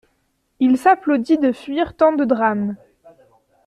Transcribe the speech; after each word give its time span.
Il 0.59 0.79
s'applaudit 0.79 1.37
de 1.37 1.51
fuir 1.51 1.95
tant 1.95 2.11
de 2.11 2.25
drames. 2.25 2.75